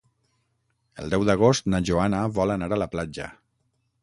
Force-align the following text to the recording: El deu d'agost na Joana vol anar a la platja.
El 1.03 1.13
deu 1.15 1.25
d'agost 1.29 1.69
na 1.75 1.83
Joana 1.91 2.25
vol 2.39 2.55
anar 2.57 2.71
a 2.79 2.85
la 2.85 2.89
platja. 2.97 3.29